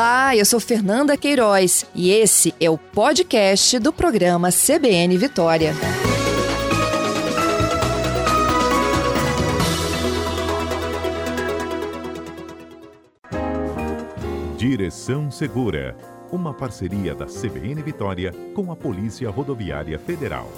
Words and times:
Olá, 0.00 0.34
eu 0.34 0.46
sou 0.46 0.58
Fernanda 0.58 1.14
Queiroz 1.14 1.84
e 1.94 2.10
esse 2.10 2.54
é 2.58 2.70
o 2.70 2.78
podcast 2.78 3.78
do 3.78 3.92
programa 3.92 4.48
CBN 4.50 5.18
Vitória. 5.18 5.74
Direção 14.56 15.30
Segura, 15.30 15.94
uma 16.32 16.54
parceria 16.54 17.14
da 17.14 17.26
CBN 17.26 17.82
Vitória 17.82 18.32
com 18.54 18.72
a 18.72 18.76
Polícia 18.76 19.28
Rodoviária 19.28 19.98
Federal. 19.98 20.50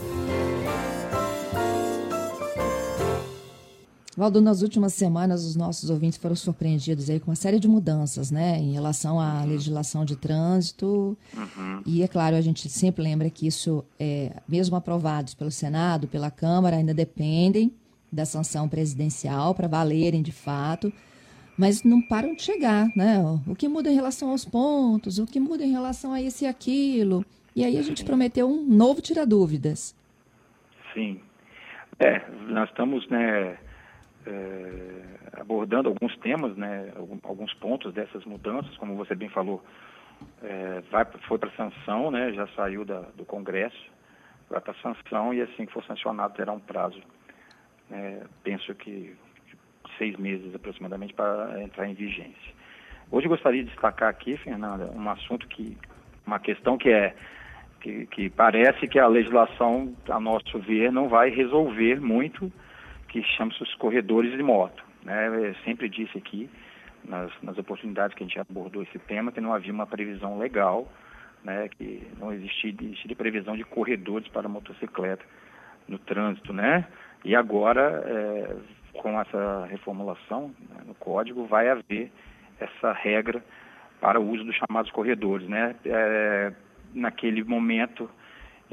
Valdo, 4.14 4.42
nas 4.42 4.60
últimas 4.60 4.92
semanas 4.92 5.44
os 5.44 5.56
nossos 5.56 5.88
ouvintes 5.88 6.18
foram 6.18 6.36
surpreendidos 6.36 7.08
aí 7.08 7.18
com 7.18 7.30
uma 7.30 7.36
série 7.36 7.58
de 7.58 7.66
mudanças, 7.66 8.30
né, 8.30 8.58
em 8.58 8.72
relação 8.72 9.18
à 9.18 9.40
uhum. 9.40 9.46
legislação 9.46 10.04
de 10.04 10.16
trânsito. 10.16 11.16
Uhum. 11.34 11.82
E 11.86 12.02
é 12.02 12.08
claro, 12.08 12.36
a 12.36 12.40
gente 12.42 12.68
sempre 12.68 13.02
lembra 13.02 13.30
que 13.30 13.46
isso, 13.46 13.82
é, 13.98 14.32
mesmo 14.46 14.76
aprovados 14.76 15.34
pelo 15.34 15.50
Senado, 15.50 16.06
pela 16.06 16.30
Câmara, 16.30 16.76
ainda 16.76 16.92
dependem 16.92 17.72
da 18.12 18.26
sanção 18.26 18.68
presidencial 18.68 19.54
para 19.54 19.66
valerem 19.66 20.20
de 20.20 20.32
fato, 20.32 20.92
mas 21.56 21.82
não 21.82 22.02
param 22.02 22.34
de 22.34 22.42
chegar, 22.42 22.88
né? 22.94 23.18
O 23.46 23.54
que 23.54 23.66
muda 23.66 23.90
em 23.90 23.94
relação 23.94 24.30
aos 24.30 24.44
pontos, 24.44 25.18
o 25.18 25.26
que 25.26 25.40
muda 25.40 25.64
em 25.64 25.70
relação 25.70 26.12
a 26.12 26.20
esse 26.20 26.44
e 26.44 26.48
aquilo. 26.48 27.24
E 27.56 27.64
aí 27.64 27.78
a 27.78 27.82
gente 27.82 28.04
prometeu 28.04 28.46
um 28.46 28.62
novo 28.62 29.00
tira 29.00 29.24
dúvidas. 29.24 29.94
Sim. 30.92 31.18
É, 31.98 32.22
nós 32.48 32.68
estamos, 32.68 33.08
né, 33.08 33.56
é, 34.26 35.40
abordando 35.40 35.88
alguns 35.88 36.16
temas, 36.18 36.56
né, 36.56 36.92
alguns 37.22 37.52
pontos 37.54 37.92
dessas 37.92 38.24
mudanças, 38.24 38.76
como 38.76 38.96
você 38.96 39.14
bem 39.14 39.28
falou, 39.28 39.62
é, 40.42 40.82
vai, 40.90 41.04
foi 41.26 41.38
para 41.38 41.50
sanção, 41.52 42.10
né, 42.10 42.32
já 42.32 42.46
saiu 42.48 42.84
da, 42.84 43.00
do 43.16 43.24
Congresso, 43.24 43.90
vai 44.48 44.60
para 44.60 44.74
sanção 44.74 45.32
e 45.32 45.40
assim 45.40 45.66
que 45.66 45.72
for 45.72 45.84
sancionado 45.84 46.34
terá 46.34 46.52
um 46.52 46.60
prazo, 46.60 47.00
né, 47.90 48.22
penso 48.42 48.74
que 48.74 49.16
seis 49.98 50.16
meses 50.16 50.54
aproximadamente 50.54 51.14
para 51.14 51.62
entrar 51.62 51.88
em 51.88 51.94
vigência. 51.94 52.52
Hoje 53.10 53.28
gostaria 53.28 53.62
de 53.62 53.70
destacar 53.70 54.08
aqui, 54.08 54.36
Fernanda, 54.38 54.90
um 54.92 55.10
assunto 55.10 55.46
que, 55.48 55.76
uma 56.26 56.38
questão 56.38 56.78
que 56.78 56.88
é 56.88 57.14
que, 57.82 58.06
que 58.06 58.30
parece 58.30 58.86
que 58.86 58.98
a 58.98 59.08
legislação, 59.08 59.92
a 60.08 60.20
nosso 60.20 60.58
ver, 60.60 60.92
não 60.92 61.08
vai 61.08 61.30
resolver 61.30 62.00
muito 62.00 62.50
que 63.12 63.22
chama-se 63.36 63.62
os 63.62 63.74
corredores 63.74 64.32
de 64.32 64.42
moto. 64.42 64.82
Né? 65.04 65.28
Eu 65.28 65.54
sempre 65.64 65.88
disse 65.88 66.16
aqui, 66.16 66.48
nas, 67.04 67.30
nas 67.42 67.58
oportunidades 67.58 68.16
que 68.16 68.24
a 68.24 68.26
gente 68.26 68.40
abordou 68.40 68.82
esse 68.82 68.98
tema, 69.00 69.30
que 69.30 69.40
não 69.40 69.52
havia 69.52 69.72
uma 69.72 69.86
previsão 69.86 70.38
legal, 70.38 70.90
né? 71.44 71.68
que 71.68 72.08
não 72.18 72.32
existia, 72.32 72.74
existia 72.80 73.14
previsão 73.14 73.54
de 73.54 73.64
corredores 73.64 74.26
para 74.28 74.48
motocicleta 74.48 75.22
no 75.86 75.98
trânsito. 75.98 76.54
Né? 76.54 76.86
E 77.22 77.36
agora, 77.36 78.02
é, 78.06 78.56
com 78.94 79.20
essa 79.20 79.66
reformulação 79.66 80.54
né, 80.70 80.80
no 80.86 80.94
código, 80.94 81.44
vai 81.44 81.68
haver 81.68 82.10
essa 82.58 82.92
regra 82.92 83.44
para 84.00 84.18
o 84.18 84.26
uso 84.26 84.42
dos 84.44 84.56
chamados 84.56 84.90
corredores. 84.90 85.46
Né? 85.46 85.76
É, 85.84 86.52
naquele 86.94 87.44
momento 87.44 88.08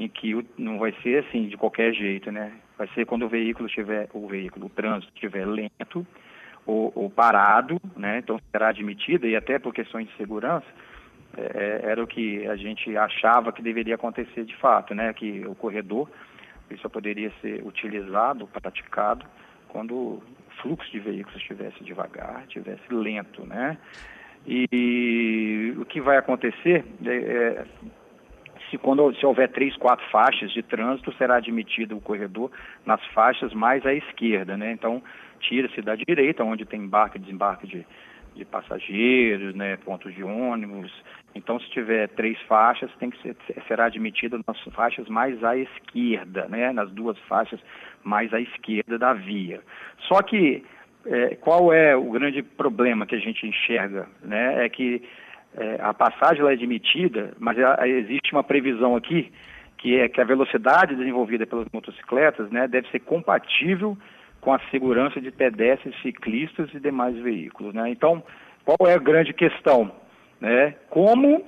em 0.00 0.08
que 0.08 0.46
não 0.56 0.78
vai 0.78 0.94
ser 1.02 1.22
assim 1.24 1.46
de 1.46 1.58
qualquer 1.58 1.92
jeito, 1.92 2.32
né? 2.32 2.52
Vai 2.78 2.88
ser 2.94 3.04
quando 3.04 3.26
o 3.26 3.28
veículo 3.28 3.68
estiver, 3.68 4.08
o 4.14 4.26
veículo, 4.26 4.66
o 4.66 4.70
trânsito 4.70 5.12
estiver 5.14 5.46
lento 5.46 6.06
ou, 6.64 6.90
ou 6.94 7.10
parado, 7.10 7.78
né? 7.94 8.18
Então 8.18 8.40
será 8.50 8.68
admitida 8.68 9.26
e 9.26 9.36
até 9.36 9.58
por 9.58 9.74
questões 9.74 10.08
de 10.08 10.16
segurança 10.16 10.66
é, 11.36 11.80
era 11.82 12.02
o 12.02 12.06
que 12.06 12.46
a 12.46 12.56
gente 12.56 12.96
achava 12.96 13.52
que 13.52 13.60
deveria 13.60 13.94
acontecer 13.94 14.46
de 14.46 14.56
fato, 14.56 14.94
né? 14.94 15.12
Que 15.12 15.46
o 15.46 15.54
corredor 15.54 16.08
só 16.80 16.88
poderia 16.88 17.30
ser 17.42 17.62
utilizado, 17.66 18.46
praticado 18.46 19.26
quando 19.68 19.94
o 19.94 20.22
fluxo 20.62 20.90
de 20.90 20.98
veículos 20.98 21.38
estivesse 21.42 21.84
devagar, 21.84 22.44
estivesse 22.44 22.82
lento, 22.90 23.44
né? 23.44 23.76
E, 24.46 24.66
e 24.72 25.74
o 25.78 25.84
que 25.84 26.00
vai 26.00 26.16
acontecer 26.16 26.86
é, 27.04 27.10
é 27.10 27.64
se 28.70 28.78
quando 28.78 29.14
se 29.16 29.26
houver 29.26 29.50
três, 29.50 29.76
quatro 29.76 30.04
faixas 30.10 30.52
de 30.52 30.62
trânsito, 30.62 31.12
será 31.14 31.36
admitido 31.36 31.96
o 31.96 32.00
corredor 32.00 32.50
nas 32.86 33.04
faixas 33.08 33.52
mais 33.52 33.84
à 33.84 33.92
esquerda, 33.92 34.56
né? 34.56 34.72
Então, 34.72 35.02
tira-se 35.40 35.82
da 35.82 35.96
direita, 35.96 36.44
onde 36.44 36.64
tem 36.64 36.80
embarque 36.80 37.18
e 37.18 37.20
desembarque 37.20 37.66
de, 37.66 37.86
de 38.34 38.44
passageiros, 38.44 39.54
né, 39.54 39.76
pontos 39.78 40.14
de 40.14 40.22
ônibus. 40.22 40.92
Então, 41.34 41.58
se 41.58 41.68
tiver 41.70 42.08
três 42.08 42.40
faixas, 42.42 42.90
tem 42.98 43.10
que 43.10 43.20
ser, 43.22 43.36
será 43.66 43.86
admitido 43.86 44.40
nas 44.46 44.60
faixas 44.74 45.08
mais 45.08 45.42
à 45.42 45.56
esquerda, 45.56 46.46
né, 46.48 46.72
nas 46.72 46.90
duas 46.90 47.18
faixas 47.20 47.60
mais 48.04 48.32
à 48.32 48.40
esquerda 48.40 48.98
da 48.98 49.12
via. 49.12 49.60
Só 50.08 50.22
que 50.22 50.64
é, 51.06 51.34
qual 51.36 51.72
é 51.72 51.96
o 51.96 52.10
grande 52.10 52.42
problema 52.42 53.06
que 53.06 53.14
a 53.14 53.18
gente 53.18 53.46
enxerga, 53.46 54.06
né? 54.22 54.64
É 54.64 54.68
que 54.68 55.02
é, 55.56 55.78
a 55.80 55.92
passagem 55.92 56.44
é 56.46 56.52
admitida, 56.52 57.32
mas 57.38 57.56
existe 57.86 58.32
uma 58.32 58.44
previsão 58.44 58.96
aqui 58.96 59.32
que 59.78 59.98
é 59.98 60.08
que 60.08 60.20
a 60.20 60.24
velocidade 60.24 60.94
desenvolvida 60.94 61.46
pelas 61.46 61.66
motocicletas 61.72 62.50
né, 62.50 62.68
deve 62.68 62.88
ser 62.90 63.00
compatível 63.00 63.96
com 64.40 64.52
a 64.52 64.60
segurança 64.70 65.20
de 65.20 65.30
pedestres, 65.30 65.94
ciclistas 66.02 66.68
e 66.74 66.80
demais 66.80 67.16
veículos. 67.16 67.74
Né? 67.74 67.90
Então, 67.90 68.22
qual 68.64 68.88
é 68.88 68.94
a 68.94 68.98
grande 68.98 69.32
questão? 69.32 69.90
Né? 70.38 70.74
Como 70.90 71.42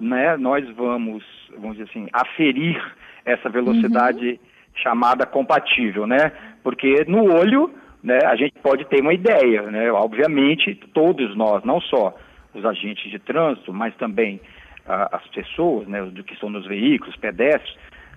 né, 0.00 0.36
nós 0.36 0.68
vamos, 0.74 1.24
vamos 1.56 1.76
dizer 1.76 1.90
assim, 1.90 2.08
aferir 2.12 2.80
essa 3.24 3.48
velocidade 3.48 4.30
uhum. 4.30 4.38
chamada 4.74 5.26
compatível, 5.26 6.06
né? 6.06 6.32
Porque 6.62 7.04
no 7.06 7.32
olho, 7.34 7.70
né, 8.02 8.18
a 8.24 8.36
gente 8.36 8.54
pode 8.62 8.84
ter 8.86 9.00
uma 9.00 9.12
ideia, 9.12 9.62
né? 9.62 9.90
Obviamente, 9.92 10.74
todos 10.94 11.36
nós, 11.36 11.62
não 11.64 11.80
só 11.80 12.14
os 12.58 12.64
agentes 12.64 13.10
de 13.10 13.18
trânsito, 13.18 13.72
mas 13.72 13.94
também 13.96 14.40
ah, 14.86 15.08
as 15.12 15.26
pessoas, 15.28 15.86
né, 15.86 16.02
do 16.02 16.24
que 16.24 16.34
estão 16.34 16.50
nos 16.50 16.66
veículos, 16.66 17.16
pedestres, 17.16 17.76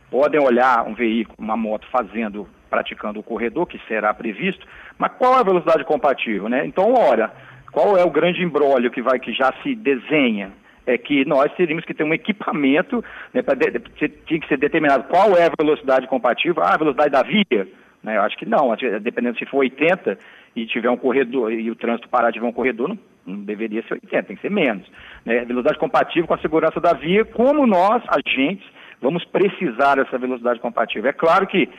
podem 0.10 0.40
olhar 0.42 0.88
um 0.88 0.94
veículo, 0.94 1.38
uma 1.40 1.56
moto 1.56 1.88
fazendo, 1.92 2.48
praticando 2.70 3.20
o 3.20 3.24
corredor, 3.24 3.66
que 3.66 3.80
será 3.88 4.14
previsto, 4.14 4.66
mas 4.98 5.12
qual 5.18 5.36
é 5.38 5.40
a 5.40 5.44
velocidade 5.44 5.84
compatível, 5.86 6.50
né? 6.50 6.66
Então, 6.66 6.94
olha, 6.94 7.32
qual 7.72 7.98
é 7.98 8.04
o 8.04 8.10
grande 8.10 8.44
embrólio 8.44 8.92
que 8.92 9.02
vai, 9.02 9.20
que 9.20 9.34
já 9.34 9.54
se 9.64 9.76
desenha? 9.76 10.52
É 10.86 10.98
que 10.98 11.24
nós 11.26 11.54
teríamos 11.54 11.86
que 11.86 11.94
ter 11.94 12.04
um 12.04 12.14
equipamento, 12.14 13.04
né, 13.34 13.42
pra 13.42 13.54
de, 13.54 13.80
tinha 14.26 14.40
que 14.40 14.48
ser 14.48 14.58
determinado 14.58 15.04
qual 15.04 15.38
é 15.38 15.46
a 15.46 15.52
velocidade 15.58 16.08
compatível, 16.08 16.64
ah, 16.64 16.74
a 16.74 16.78
velocidade 16.78 17.12
da 17.12 17.22
via, 17.22 17.68
né? 18.04 18.18
Eu 18.18 18.22
acho 18.24 18.38
que 18.38 18.46
não, 18.46 18.76
dependendo 19.02 19.38
se 19.38 19.46
for 19.46 19.60
80 19.60 20.18
e 20.56 20.66
tiver 20.66 20.90
um 20.90 20.98
corredor 20.98 21.54
e 21.54 21.70
o 21.70 21.76
trânsito 21.76 22.10
parar 22.10 22.32
de 22.32 22.40
ver 22.40 22.46
um 22.48 22.52
corredor, 22.52 22.90
não 22.90 22.98
não 23.26 23.44
deveria 23.44 23.84
ser 23.84 23.94
80, 23.94 24.24
tem 24.24 24.36
que 24.36 24.42
ser 24.42 24.52
menos. 24.52 24.86
Né? 25.26 25.46
Velocidade 25.46 25.80
compatível 25.80 26.28
com 26.28 26.34
a 26.34 26.40
segurança 26.40 26.80
da 26.80 26.94
via, 26.94 27.26
como 27.26 27.66
nós, 27.66 28.04
agentes, 28.08 28.68
vamos 29.02 29.26
precisar 29.26 29.96
dessa 29.96 30.18
velocidade 30.18 30.60
compatível. 30.60 31.10
É 31.10 31.14
claro 31.14 31.48
que, 31.48 31.70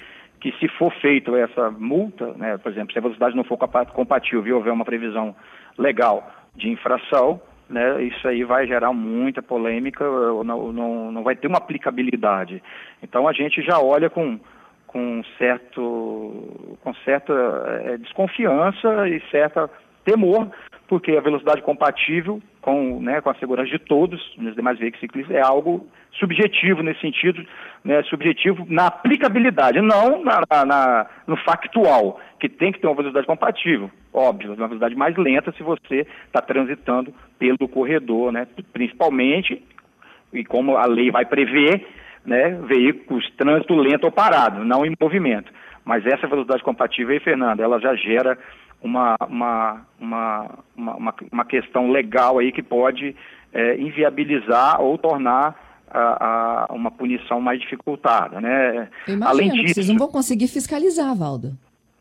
que 0.40 0.52
se 0.58 0.68
for 0.68 0.92
feita 0.94 1.30
essa 1.36 1.70
multa, 1.70 2.32
né, 2.34 2.58
por 2.58 2.70
exemplo, 2.70 2.92
se 2.92 2.98
a 2.98 3.02
velocidade 3.02 3.36
não 3.36 3.44
for 3.44 3.56
compatível 3.92 4.46
e 4.46 4.52
houver 4.52 4.72
uma 4.72 4.84
previsão 4.84 5.34
legal 5.78 6.30
de 6.54 6.68
infração, 6.68 7.40
né, 7.68 8.02
isso 8.02 8.26
aí 8.28 8.44
vai 8.44 8.66
gerar 8.66 8.92
muita 8.92 9.42
polêmica, 9.42 10.04
não, 10.44 10.72
não, 10.72 11.12
não 11.12 11.22
vai 11.22 11.34
ter 11.34 11.46
uma 11.46 11.58
aplicabilidade. 11.58 12.62
Então 13.02 13.26
a 13.26 13.32
gente 13.32 13.62
já 13.62 13.80
olha 13.80 14.10
com, 14.10 14.38
com, 14.86 15.22
certo, 15.38 16.76
com 16.82 16.94
certa 17.04 17.32
é, 17.84 17.96
desconfiança 17.96 19.08
e 19.08 19.20
certa 19.30 19.70
temor 20.04 20.50
porque 20.92 21.16
a 21.16 21.22
velocidade 21.22 21.62
compatível 21.62 22.38
com, 22.60 23.00
né, 23.00 23.22
com 23.22 23.30
a 23.30 23.34
segurança 23.36 23.70
de 23.70 23.78
todos 23.78 24.20
nos 24.36 24.54
demais 24.54 24.78
veículos 24.78 25.00
ciclistas 25.00 25.34
é 25.34 25.40
algo 25.40 25.86
subjetivo 26.18 26.82
nesse 26.82 27.00
sentido, 27.00 27.42
né, 27.82 28.02
subjetivo 28.02 28.66
na 28.68 28.88
aplicabilidade, 28.88 29.80
não 29.80 30.22
na, 30.22 30.42
na, 30.66 31.06
no 31.26 31.34
factual, 31.38 32.20
que 32.38 32.46
tem 32.46 32.70
que 32.70 32.78
ter 32.78 32.86
uma 32.86 32.94
velocidade 32.94 33.26
compatível, 33.26 33.90
óbvio, 34.12 34.50
uma 34.50 34.68
velocidade 34.68 34.94
mais 34.94 35.16
lenta 35.16 35.50
se 35.52 35.62
você 35.62 36.06
está 36.26 36.42
transitando 36.42 37.10
pelo 37.38 37.66
corredor, 37.68 38.30
né, 38.30 38.46
principalmente, 38.70 39.62
e 40.30 40.44
como 40.44 40.76
a 40.76 40.84
lei 40.84 41.10
vai 41.10 41.24
prever, 41.24 41.86
né, 42.24 42.50
veículos 42.66 43.28
trânsito 43.38 43.74
lento 43.74 44.04
ou 44.04 44.12
parado, 44.12 44.62
não 44.62 44.84
em 44.84 44.94
movimento. 45.00 45.50
Mas 45.84 46.06
essa 46.06 46.28
velocidade 46.28 46.62
compatível 46.62 47.12
aí, 47.12 47.20
Fernando, 47.20 47.60
ela 47.60 47.80
já 47.80 47.94
gera 47.96 48.38
uma, 48.82 49.16
uma, 49.28 49.86
uma, 50.00 51.14
uma, 51.30 51.44
questão 51.44 51.90
legal 51.90 52.38
aí 52.38 52.50
que 52.50 52.62
pode 52.62 53.14
é, 53.52 53.76
inviabilizar 53.76 54.80
ou 54.80 54.98
tornar 54.98 55.54
a, 55.90 56.66
a, 56.70 56.72
uma 56.72 56.90
punição 56.90 57.40
mais 57.40 57.60
dificultada, 57.60 58.40
né? 58.40 58.88
Além 59.24 59.50
disso, 59.50 59.74
vocês 59.74 59.88
não 59.88 59.98
vão 59.98 60.08
conseguir 60.08 60.48
fiscalizar, 60.48 61.14
Valdo. 61.14 61.52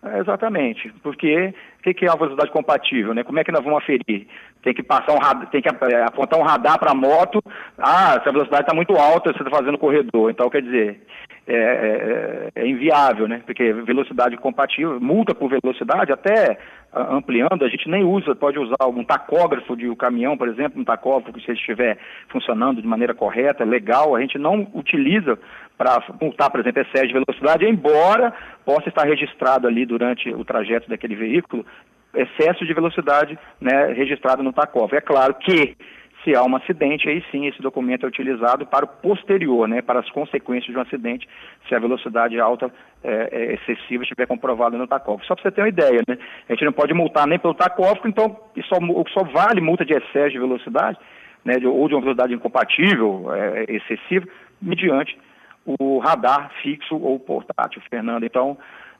É, 0.04 0.20
exatamente, 0.20 0.92
porque 1.04 1.54
o 1.80 1.94
que, 1.94 2.06
é 2.06 2.10
uma 2.10 2.18
velocidade 2.18 2.52
compatível, 2.52 3.14
né? 3.14 3.24
Como 3.24 3.38
é 3.38 3.44
que 3.44 3.52
nós 3.52 3.64
vamos 3.64 3.84
aferir? 3.84 4.28
Tem 4.64 4.74
que 4.74 4.82
passar 4.82 5.14
um 5.14 5.20
radar, 5.20 5.48
tem 5.52 5.62
que 5.62 5.70
é, 5.70 6.04
apontar 6.04 6.40
um 6.40 6.44
radar 6.44 6.80
para 6.80 6.92
a 6.92 6.96
moto. 6.96 7.40
Ah, 7.78 8.16
essa 8.20 8.32
velocidade 8.32 8.64
está 8.64 8.74
muito 8.74 8.96
alta, 8.96 9.32
você 9.32 9.44
está 9.44 9.56
fazendo 9.56 9.78
corredor. 9.78 10.32
Então, 10.32 10.50
quer 10.50 10.64
dizer, 10.64 11.02
é, 11.48 11.56
é, 11.56 12.52
é, 12.56 12.68
inviável, 12.68 13.28
né? 13.28 13.42
Porque 13.46 13.74
velocidade 13.74 14.38
compatível, 14.38 15.00
multa 15.00 15.34
por 15.34 15.50
velocidade, 15.50 16.12
até 16.12 16.58
ampliando, 16.94 17.64
a 17.64 17.70
gente 17.70 17.90
nem 17.90 18.04
usa, 18.04 18.36
pode 18.36 18.60
usar 18.60 18.76
algum 18.80 19.04
tacógrafo 19.04 19.76
de 19.76 19.90
um 19.90 19.96
caminhão, 19.96 20.38
por 20.38 20.48
exemplo, 20.48 20.80
um 20.80 20.86
tacógrafo 20.86 21.34
que 21.34 21.44
se 21.44 21.52
estiver 21.54 21.98
funcionando 22.30 22.82
de 22.82 22.88
maneira 22.88 23.14
correta, 23.14 23.64
legal, 23.64 24.16
a 24.16 24.22
gente 24.22 24.38
não 24.38 24.68
utiliza 24.74 25.40
para 25.78 26.04
multar, 26.22 26.52
por 26.52 26.60
exemplo, 26.60 26.82
excesso 26.82 27.08
de 27.08 27.14
velocidade, 27.14 27.66
embora 27.66 28.34
possa 28.64 28.90
estar 28.90 29.06
registrado 29.06 29.68
ali 29.68 29.86
durante 29.86 30.30
o 30.30 30.46
trajeto 30.46 30.90
daquele 30.90 31.16
veículo 31.16 31.66
excesso 32.14 32.66
de 32.66 32.74
velocidade 32.74 33.40
né, 33.60 33.88
registrado 33.94 34.44
no 34.44 34.54
tacógrafo. 34.54 34.96
É 34.96 35.02
claro 35.02 35.34
que 35.36 35.76
se 36.24 36.36
há 36.36 36.44
um 36.44 36.56
acidente, 36.56 37.10
aí 37.10 37.24
sim 37.32 37.48
esse 37.48 37.62
documento 37.62 38.06
é 38.06 38.10
utilizado 38.10 38.66
para 38.66 38.86
o 38.86 38.88
posterior, 38.88 39.68
né, 39.68 39.82
para 39.82 40.00
as 40.00 40.10
consequências 40.12 40.72
de 40.72 40.78
um 40.78 40.82
acidente, 40.82 41.28
se 41.68 41.76
a 41.76 41.80
velocidade 41.80 42.40
alta 42.40 42.72
é, 43.04 43.30
é 43.32 43.54
excessiva 43.54 44.04
estiver 44.04 44.28
comprovada 44.28 44.78
no 44.78 44.88
tacógrafo. 44.88 45.26
Só 45.26 45.36
para 45.36 45.44
você 45.44 45.52
ter 45.52 45.62
uma 45.62 45.70
ideia, 45.70 46.02
né, 46.08 46.18
a 46.48 46.54
gente 46.54 46.66
não 46.66 46.74
pode 46.74 46.94
multar 46.94 47.28
nem 47.28 47.40
pelo 47.40 47.54
tacógrafo, 47.54 48.08
então 48.08 48.38
só, 48.66 48.78
só 49.14 49.24
vale 49.24 49.62
multa 49.62 49.84
de 49.84 49.94
excesso 49.94 50.32
de 50.32 50.40
velocidade, 50.40 50.98
né, 51.44 51.56
de, 51.56 51.68
ou 51.68 51.88
de 51.88 51.96
uma 51.96 52.02
velocidade 52.02 52.34
incompatível, 52.34 53.34
é, 53.34 53.66
excessiva, 53.70 54.28
mediante 54.62 55.18
o 55.66 56.00
radar 56.00 56.52
fixo 56.62 56.96
ou 56.96 57.20
portátil, 57.20 57.82
Fernando. 57.90 58.24
Então, 58.24 58.58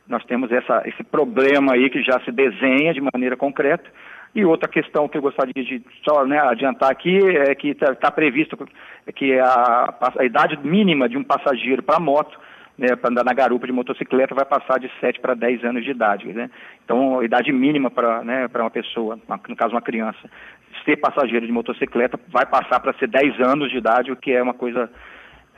nós 0.08 0.24
temos 0.26 0.52
essa, 0.52 0.84
esse 0.86 1.04
problema 1.04 1.74
aí 1.74 1.90
que 1.90 2.02
já 2.04 2.20
se 2.22 2.32
desenha 2.32 2.94
de 2.94 3.02
maneira 3.02 3.38
concreta. 3.38 3.90
E 4.34 4.46
outra 4.46 4.70
questão 4.70 5.10
que 5.10 5.18
eu 5.18 5.22
gostaria 5.22 5.54
de 5.54 5.82
só 6.08 6.26
né, 6.26 6.40
adiantar 6.40 6.90
aqui 6.90 7.18
é 7.18 7.54
que 7.54 7.70
está 7.70 7.94
tá 7.94 8.10
previsto 8.10 8.58
que 9.14 9.38
a, 9.38 9.94
a, 10.18 10.26
idade 10.26 10.58
mínima 10.64 11.10
de 11.10 11.18
um 11.18 11.24
passageiro 11.24 11.84
para 11.84 12.00
moto, 12.00 12.40
né, 12.78 12.96
para 12.96 13.12
andar 13.12 13.26
na 13.26 13.34
garupa 13.34 13.68
de 13.68 13.74
motocicleta, 13.74 14.34
vai 14.34 14.46
passar 14.46 14.80
de 14.80 14.90
7 15.02 15.20
para 15.20 15.34
10 15.34 15.66
anos 15.66 15.84
de 15.84 15.92
idade. 15.92 16.28
Né? 16.28 16.50
Então, 16.86 17.20
a 17.20 17.26
idade 17.26 17.52
mínima 17.52 17.92
para 17.92 18.24
né, 18.24 18.48
uma 18.56 18.72
pessoa, 18.72 19.20
no 19.50 19.56
caso 19.56 19.74
uma 19.74 19.82
criança, 19.82 20.30
ser 20.86 20.96
passageiro 20.96 21.46
de 21.46 21.52
motocicleta, 21.52 22.18
vai 22.30 22.46
passar 22.46 22.80
para 22.80 22.94
ser 22.94 23.08
10 23.08 23.42
anos 23.42 23.70
de 23.70 23.78
idade, 23.78 24.12
o 24.12 24.16
que 24.16 24.32
é 24.32 24.42
uma 24.42 24.54
coisa 24.54 24.90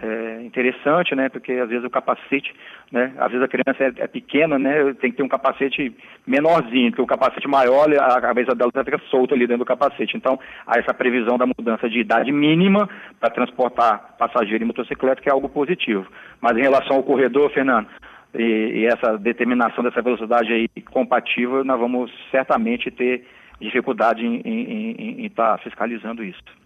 é, 0.04 0.42
interessante, 0.44 1.16
né? 1.16 1.30
Porque 1.30 1.54
às 1.54 1.70
vezes 1.70 1.86
o 1.86 1.90
capacete, 1.90 2.54
né? 2.92 3.14
Às 3.18 3.32
vezes 3.32 3.46
a 3.46 3.48
criança 3.48 3.84
é, 3.84 4.04
é, 4.04 4.08
pequena, 4.08 4.60
né? 4.60 4.94
Tem 4.96 5.10
que 5.10 5.18
ter 5.18 5.24
um 5.24 5.30
capacete 5.30 5.96
menorzinho, 6.28 6.92
porque 6.92 7.02
o 7.02 7.08
capacete 7.08 7.48
maior, 7.48 7.90
a 7.98 8.20
cabeça 8.20 8.54
dela 8.54 8.72
fica 8.84 9.00
solta 9.10 9.34
ali 9.34 9.48
dentro 9.48 9.64
do 9.64 9.68
capacete. 9.68 10.18
Então, 10.18 10.38
há 10.68 10.78
essa 10.78 10.94
previsão 10.94 11.38
da 11.38 11.46
mudança 11.46 11.90
de 11.90 12.00
idade 12.00 12.32
mínima 12.34 12.90
para 13.20 13.30
transportar 13.30 14.16
passageiro 14.18 14.64
e 14.64 14.68
motocicleta, 14.68 15.22
que 15.22 15.30
é 15.30 15.32
algo 15.32 15.48
positivo. 15.48 16.06
Mas 16.42 16.58
em 16.58 16.62
relação 16.62 16.98
ao 16.98 17.04
corredor, 17.04 17.50
Fernando, 17.52 17.88
e, 18.36 18.82
e 18.82 18.86
essa 18.86 19.18
determinação 19.18 19.84
dessa 19.84 20.02
velocidade 20.02 20.52
aí 20.52 20.68
compatível, 20.92 21.64
nós 21.64 21.80
vamos 21.80 22.12
certamente 22.30 22.92
ter 22.92 23.26
dificuldade 23.62 24.26
em 24.26 25.26
estar 25.26 25.58
tá 25.58 25.64
fiscalizando 25.64 26.24
isso. 26.24 26.63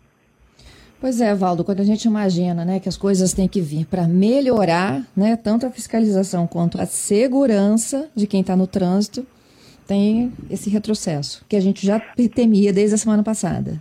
Pois 1.00 1.22
é, 1.22 1.34
Valdo, 1.36 1.64
quando 1.64 1.80
a 1.80 1.84
gente 1.84 2.06
imagina 2.06 2.66
né, 2.66 2.80
que 2.80 2.90
as 2.90 2.98
coisas 2.98 3.32
têm 3.32 3.48
que 3.48 3.62
vir 3.62 3.86
para 3.86 4.08
melhorar 4.08 5.02
né, 5.16 5.36
tanto 5.36 5.66
a 5.68 5.70
fiscalização 5.70 6.48
quanto 6.48 6.82
a 6.82 6.88
segurança 6.88 8.10
de 8.16 8.26
quem 8.26 8.42
está 8.42 8.56
no 8.56 8.66
trânsito, 8.66 9.26
tem 9.88 10.34
esse 10.50 10.70
retrocesso 10.72 11.46
que 11.48 11.56
a 11.56 11.60
gente 11.60 11.86
já 11.86 12.00
temia 12.34 12.74
desde 12.74 12.96
a 12.96 12.98
semana 12.98 13.24
passada. 13.24 13.80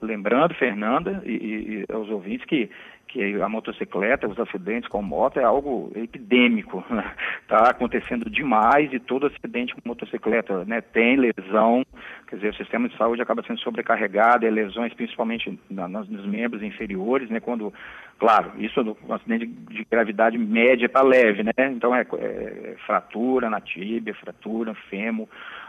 Lembrando, 0.00 0.54
Fernanda, 0.54 1.22
e, 1.24 1.32
e, 1.32 1.84
e 1.90 1.92
aos 1.92 2.08
ouvintes, 2.08 2.46
que 2.46 2.70
que 3.14 3.40
a 3.40 3.48
motocicleta, 3.48 4.26
os 4.26 4.38
acidentes 4.40 4.88
com 4.88 5.00
moto 5.00 5.38
é 5.38 5.44
algo 5.44 5.92
epidêmico, 5.94 6.78
está 6.80 6.90
né? 6.96 7.14
Tá 7.46 7.70
acontecendo 7.70 8.28
demais 8.28 8.92
e 8.92 8.98
todo 8.98 9.28
acidente 9.28 9.72
com 9.72 9.80
motocicleta 9.88 10.64
né, 10.64 10.80
tem 10.80 11.16
lesão, 11.16 11.86
quer 12.26 12.36
dizer, 12.36 12.48
o 12.50 12.56
sistema 12.56 12.88
de 12.88 12.96
saúde 12.96 13.22
acaba 13.22 13.44
sendo 13.46 13.60
sobrecarregado, 13.60 14.44
é 14.44 14.50
lesões 14.50 14.92
principalmente 14.94 15.56
na, 15.70 15.86
nos 15.86 16.26
membros 16.26 16.60
inferiores, 16.60 17.30
né, 17.30 17.38
quando, 17.38 17.72
claro, 18.18 18.50
isso 18.58 18.80
é 18.80 18.82
um 18.82 19.14
acidente 19.14 19.46
de 19.46 19.86
gravidade 19.88 20.36
média 20.36 20.88
para 20.88 21.06
leve, 21.06 21.44
né, 21.44 21.52
então 21.70 21.94
é, 21.94 22.04
é 22.18 22.74
fratura 22.84 23.48
na 23.48 23.60
tíbia, 23.60 24.12
fratura, 24.14 24.74
fêmur, 24.90 25.28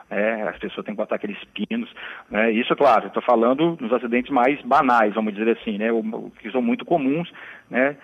é, 0.09 0.43
as 0.43 0.57
pessoas 0.57 0.85
têm 0.85 0.93
que 0.93 1.01
botar 1.01 1.15
aqueles 1.15 1.41
pinos. 1.45 1.89
Né? 2.29 2.51
Isso, 2.51 2.75
claro, 2.75 3.07
estou 3.07 3.23
falando 3.23 3.75
dos 3.75 3.91
acidentes 3.91 4.31
mais 4.31 4.61
banais, 4.61 5.13
vamos 5.13 5.33
dizer 5.33 5.57
assim, 5.57 5.77
né? 5.77 5.87
Que 6.39 6.51
são 6.51 6.61
muito 6.61 6.85
comuns. 6.85 7.31
Né? 7.69 7.97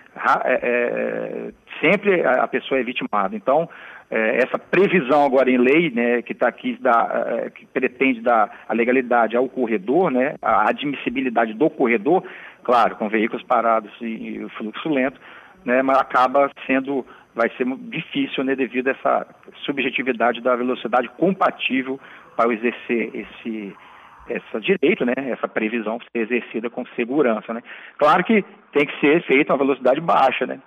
É, 0.46 0.60
é, 0.64 1.52
sempre 1.80 2.26
a 2.26 2.48
pessoa 2.48 2.80
é 2.80 2.84
vitimada. 2.84 3.36
Então, 3.36 3.70
é, 4.12 4.44
essa 4.44 4.60
previsão 4.60 5.24
agora 5.26 5.50
em 5.50 5.58
lei, 5.58 5.90
né, 5.90 6.22
que 6.22 6.34
está 6.34 6.48
aqui, 6.48 6.78
da, 6.82 7.26
é, 7.46 7.50
que 7.50 7.66
pretende 7.68 8.20
dar 8.20 8.64
a 8.68 8.74
legalidade 8.74 9.38
ao 9.38 9.48
corredor, 9.48 10.12
né, 10.12 10.36
a 10.42 10.70
admissibilidade 10.70 11.54
do 11.54 11.70
corredor, 11.70 12.22
claro, 12.62 12.98
com 12.98 13.08
veículos 13.08 13.42
parados 13.44 13.90
e, 14.02 14.06
e 14.06 14.50
fluxo 14.58 14.90
lento, 14.90 15.20
né, 15.64 15.82
mas 15.82 15.98
acaba 15.98 16.52
sendo 16.68 17.06
vai 17.34 17.50
ser 17.58 17.66
difícil, 17.90 18.44
né, 18.44 18.56
devido 18.56 18.88
a 18.88 18.92
essa 18.92 19.28
subjetividade 19.66 20.42
da 20.42 20.56
velocidade 20.56 21.10
compatível 21.18 22.00
para 22.36 22.54
exercer 22.54 23.12
esse 23.14 23.76
essa 24.30 24.62
direito, 24.62 25.04
né, 25.04 25.14
essa 25.18 25.48
previsão 25.48 26.00
ser 26.00 26.20
exercida 26.20 26.70
com 26.70 26.86
segurança, 26.96 27.54
né. 27.54 27.62
Claro 27.98 28.24
que 28.24 28.46
tem 28.72 28.86
que 28.86 29.00
ser 29.00 29.22
feita 29.24 29.52
uma 29.52 29.60
velocidade 29.60 30.00
baixa, 30.00 30.46
né. 30.46 30.60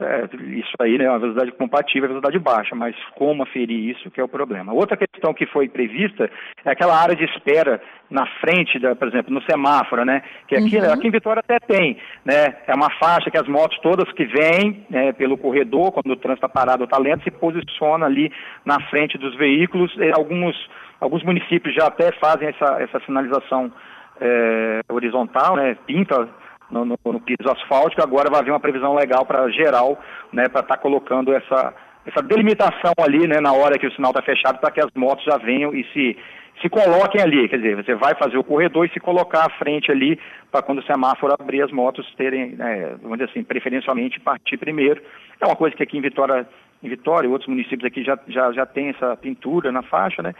É, 0.00 0.24
isso 0.58 0.72
aí, 0.80 0.96
né, 0.96 1.10
uma 1.10 1.18
velocidade 1.18 1.52
compatível, 1.52 2.08
velocidade 2.08 2.38
baixa, 2.38 2.74
mas 2.74 2.96
como 3.16 3.42
aferir 3.42 3.90
isso 3.90 4.10
que 4.10 4.18
é 4.18 4.24
o 4.24 4.28
problema. 4.28 4.72
Outra 4.72 4.96
questão 4.96 5.34
que 5.34 5.44
foi 5.44 5.68
prevista 5.68 6.30
é 6.64 6.70
aquela 6.70 6.98
área 6.98 7.14
de 7.14 7.24
espera 7.24 7.82
na 8.08 8.26
frente, 8.40 8.78
da, 8.78 8.96
por 8.96 9.08
exemplo, 9.08 9.32
no 9.32 9.42
semáforo, 9.42 10.02
né, 10.06 10.22
que 10.48 10.56
aqui, 10.56 10.78
uhum. 10.78 10.90
aqui 10.90 11.06
em 11.06 11.10
Vitória 11.10 11.40
até 11.40 11.60
tem, 11.60 11.98
né, 12.24 12.56
é 12.66 12.74
uma 12.74 12.90
faixa 12.98 13.30
que 13.30 13.36
as 13.36 13.46
motos 13.46 13.78
todas 13.80 14.10
que 14.12 14.24
vêm 14.24 14.86
né, 14.88 15.12
pelo 15.12 15.36
corredor, 15.36 15.92
quando 15.92 16.12
o 16.12 16.16
trânsito 16.16 16.46
está 16.46 16.48
parado 16.48 16.82
ou 16.82 16.86
está 16.86 16.98
lento, 16.98 17.22
se 17.22 17.30
posiciona 17.30 18.06
ali 18.06 18.32
na 18.64 18.80
frente 18.88 19.18
dos 19.18 19.36
veículos, 19.36 19.94
alguns, 20.14 20.56
alguns 20.98 21.22
municípios 21.22 21.74
já 21.74 21.88
até 21.88 22.10
fazem 22.12 22.48
essa, 22.48 22.80
essa 22.80 23.00
sinalização 23.00 23.70
é, 24.18 24.80
horizontal, 24.88 25.56
né, 25.56 25.76
pinta 25.86 26.26
no, 26.70 26.84
no, 26.84 26.98
no, 27.04 27.20
piso 27.20 27.50
asfáltico, 27.50 28.02
agora 28.02 28.30
vai 28.30 28.40
haver 28.40 28.50
uma 28.50 28.60
previsão 28.60 28.94
legal 28.94 29.24
para 29.26 29.48
geral, 29.50 29.98
né, 30.32 30.48
para 30.48 30.60
estar 30.60 30.76
tá 30.76 30.82
colocando 30.82 31.32
essa, 31.32 31.74
essa 32.06 32.22
delimitação 32.22 32.92
ali, 32.98 33.26
né, 33.26 33.40
na 33.40 33.52
hora 33.52 33.78
que 33.78 33.86
o 33.86 33.92
sinal 33.92 34.10
está 34.10 34.22
fechado, 34.22 34.58
para 34.58 34.70
que 34.70 34.80
as 34.80 34.90
motos 34.94 35.24
já 35.24 35.36
venham 35.36 35.74
e 35.74 35.84
se, 35.92 36.16
se 36.60 36.68
coloquem 36.68 37.20
ali, 37.20 37.48
quer 37.48 37.56
dizer, 37.56 37.76
você 37.76 37.94
vai 37.94 38.14
fazer 38.14 38.36
o 38.36 38.44
corredor 38.44 38.86
e 38.86 38.92
se 38.92 39.00
colocar 39.00 39.46
à 39.46 39.50
frente 39.58 39.90
ali, 39.90 40.18
para 40.50 40.62
quando 40.62 40.78
o 40.78 40.84
semáforo 40.84 41.34
abrir, 41.38 41.62
as 41.62 41.72
motos 41.72 42.06
terem, 42.16 42.50
né, 42.50 42.96
vamos 43.02 43.18
dizer 43.18 43.30
assim, 43.30 43.42
preferencialmente 43.42 44.20
partir 44.20 44.56
primeiro. 44.56 45.02
É 45.40 45.46
uma 45.46 45.56
coisa 45.56 45.74
que 45.74 45.82
aqui 45.82 45.96
em 45.96 46.02
Vitória, 46.02 46.46
em 46.82 46.88
Vitória 46.88 47.28
outros 47.28 47.48
municípios 47.48 47.84
aqui 47.84 48.04
já, 48.04 48.18
já, 48.28 48.52
já 48.52 48.66
tem 48.66 48.90
essa 48.90 49.16
pintura 49.16 49.72
na 49.72 49.82
faixa, 49.82 50.22
né, 50.22 50.34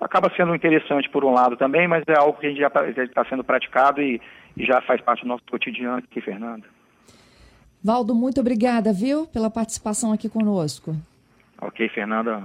acaba 0.00 0.30
sendo 0.36 0.54
interessante 0.54 1.08
por 1.08 1.24
um 1.24 1.32
lado 1.32 1.56
também, 1.56 1.88
mas 1.88 2.04
é 2.06 2.18
algo 2.18 2.38
que 2.38 2.46
a 2.46 2.50
gente 2.50 2.60
já 2.60 2.68
está 3.02 3.24
sendo 3.26 3.44
praticado 3.44 4.00
e, 4.02 4.20
e 4.56 4.64
já 4.64 4.80
faz 4.82 5.00
parte 5.00 5.22
do 5.22 5.28
nosso 5.28 5.44
cotidiano 5.50 5.98
aqui, 5.98 6.20
Fernanda. 6.20 6.64
Valdo, 7.82 8.14
muito 8.14 8.40
obrigada, 8.40 8.92
viu, 8.92 9.26
pela 9.26 9.50
participação 9.50 10.12
aqui 10.12 10.28
conosco. 10.28 10.96
Ok, 11.60 11.88
Fernanda. 11.90 12.42